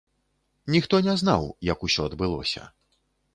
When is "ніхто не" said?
0.75-1.15